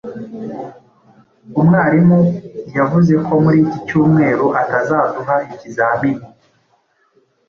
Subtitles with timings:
[1.59, 2.19] Umwarimu
[2.77, 6.25] yavuze ko muri iki cyumweru atazaduha ikizamini.